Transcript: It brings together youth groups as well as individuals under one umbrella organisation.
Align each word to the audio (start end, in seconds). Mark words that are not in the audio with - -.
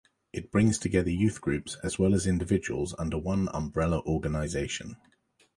It 0.33 0.49
brings 0.51 0.79
together 0.79 1.11
youth 1.11 1.41
groups 1.41 1.77
as 1.83 1.99
well 1.99 2.15
as 2.15 2.25
individuals 2.25 2.95
under 2.97 3.19
one 3.19 3.49
umbrella 3.53 4.01
organisation. 4.07 4.95